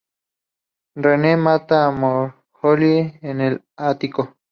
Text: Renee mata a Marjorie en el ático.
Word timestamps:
Renee 1.03 1.37
mata 1.37 1.85
a 1.85 1.91
Marjorie 1.91 3.19
en 3.21 3.39
el 3.39 3.63
ático. 3.75 4.35